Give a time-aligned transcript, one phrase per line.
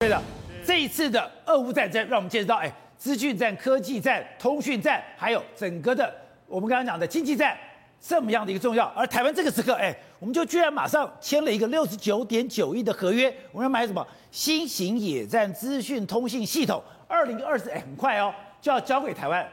[0.00, 0.22] 对的，
[0.64, 6.14] 这一次的俄乌战争，让我们见识到，哎，资讯战、科技战、通讯战，还有整个的
[6.46, 7.58] 我们刚刚讲的经济战，
[8.00, 8.84] 这么样的一个重要。
[8.94, 19.44] 而台湾这个时刻，哎，我们就居然马上签了一个六十九点九亿的合约，我们要买什么新型野战资讯通信系统，二零二四，哎，很快哦，就要交给台湾。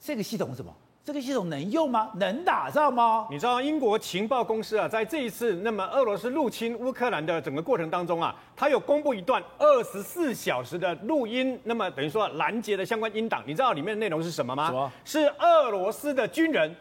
[0.00, 0.74] 这个系统是什么？
[1.06, 2.10] 这个系统能用吗？
[2.14, 3.26] 能打仗吗？
[3.30, 14.90] 你知道英国情报公司啊，在这一次那么俄罗斯入侵乌克兰的整个过程当中啊，它有公布一段二十四小时的录音，那么等于说拦截的相关音档，你知道里面的内容是什么吗？
[15.04, 16.74] 是俄罗斯的军人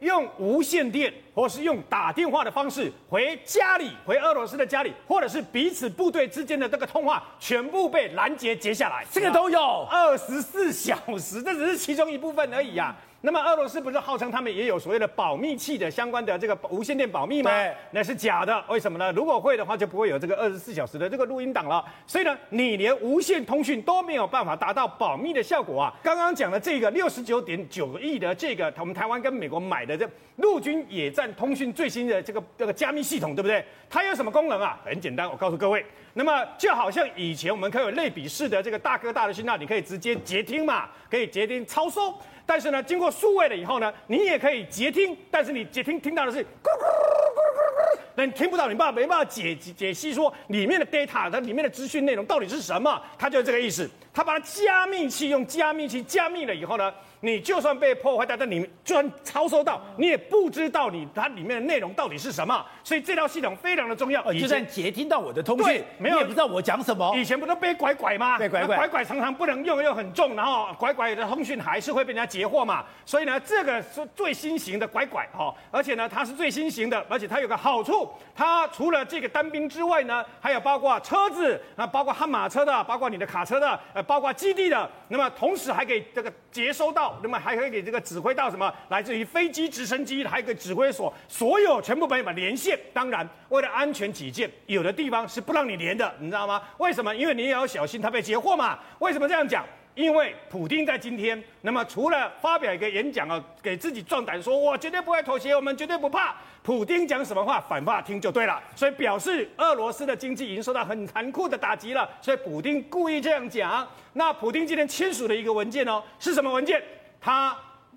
[0.00, 9.58] 用无线电或是用打电话的方式回家里，回俄罗斯的家里，或者是彼此部队之间的这个通话，全部被拦截截下来，这个都有
[9.90, 12.94] 二十四小时，这只是其中一部分而已啊。
[13.22, 17.50] 那么俄罗斯不是号称他们也有所谓的保密器的相关的这个无线电保密吗？
[17.50, 18.64] 对，那是假的。
[18.68, 19.12] 为什么呢？
[19.12, 21.84] 如果会的话，就不会有这个二十四小时的这个录音档了。
[22.06, 25.92] 所以呢，你连无线通讯都没有办法达到保密的效果啊。
[26.02, 33.62] 刚刚讲的这个六十九点九亿的这个我们台湾跟美国买的这陆军野战通讯最新的这个这个加密系统，对不对？
[33.90, 34.80] 它有什么功能啊？
[34.82, 35.84] 很简单，我告诉各位。
[36.14, 42.14] 那么就好像以前我们可以有类比式的这个大哥大的讯号，你可以直接截听嘛，可以截听超收。
[42.46, 53.88] 但是呢，经过数位了以后呢，你也可以接听，但是你接听听到的是咕咕咕咕咕，那你听不到，你爸没办法解解析说里面的 data 它里面的资讯内容到底是什么，它就是这个意思。
[54.20, 62.62] 它把它加密器用加密器加密了以后呢，你就算被破坏掉，但你就算超收到，你也不知道你它里面的内容到底是什么。
[62.84, 64.22] 所以这套系统非常的重要。
[64.34, 67.16] 就算截听到我的通讯，没有也不知道我讲什么。
[67.16, 68.38] 以前不都被拐拐吗？
[68.38, 72.84] 被拐拐，拐拐常常不能用，又很重，然后拐拐的通讯还是会被人家截获嘛。
[73.06, 88.74] 所以呢，这个是最新型的拐拐哈，而且呢，它是最新型的，而且它有个好处，它除了这个单兵之外呢，还有包括车子，那包括悍马车的，包括你的卡车的，呃，包括基地的，那么同时还可以这个接收到，那么还可以给这个指挥到什么？
[88.88, 92.76] 来自于飞机、直升机，还有个指挥所，所有全部朋友们连线。
[92.92, 96.60] 当然，为了安全起见，有的地方是不让你连的，你知道吗？
[96.78, 97.14] 为什么？
[97.14, 98.80] 因为你也要小心他被截获嘛。
[98.98, 99.64] 为什么这样讲？
[99.94, 106.34] 因为普丁在今天，那么除了发表一个演讲啊，给自己壮胆，说我绝对不会妥协，我们绝对不怕。
[106.62, 108.62] 普丁讲什么话，反话听就对了。
[108.76, 112.08] 所以表示俄罗斯的经济已经受到很残酷的打击了。
[112.20, 113.86] 所以普丁故意这样讲。
[114.12, 116.82] 那普丁今天签署的一个文件哦，是什么文件？
[117.20, 117.56] 他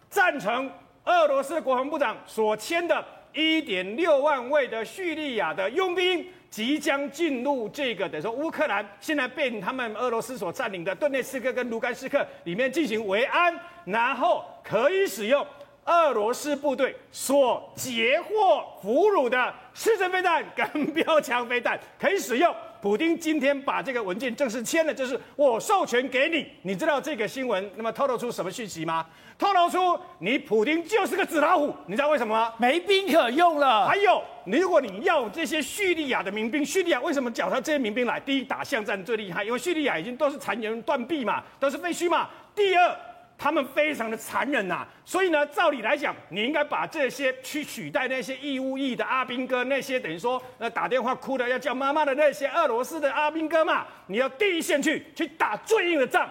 [0.09, 0.69] 赞成
[1.05, 6.25] 俄罗斯国防部长所签的1.6万位的叙利亚的佣兵。
[6.53, 15.43] 即将进入这个等于说乌克兰，现在被他们俄罗斯所占领的顿涅茨克跟卢甘斯克里面进行围安，然后可以使用
[15.85, 22.55] 俄罗斯部队所截获俘虏的刺针飞弹跟标枪飞弹，可以使用。
[22.83, 26.45] 普丁今天把这个文件正式签了，就是我授权给你。
[26.63, 29.05] 你知道这个新闻那么透露出什么讯息吗？
[29.39, 31.73] 透露出你普丁就是个纸老虎。
[31.85, 32.53] 你知道为什么吗？
[32.57, 33.87] 没兵可用了。
[33.87, 38.19] 还有，如果你要这些叙利亚的民兵，叙利亚为什么找他这些民兵来？
[38.19, 42.27] 第一，打巷战最厉害，因为叙利亚已经都是残垣断壁嘛，都是废墟嘛。
[42.53, 42.93] 第二。
[43.37, 56.29] 他们非常的残忍呐，所以呢，照理来讲，你应该把这些去取代那些义务役的阿兵哥，那些等于说呃打电话哭的要叫妈妈的那些俄罗斯的阿兵哥嘛，你要第一线去去打最硬的仗。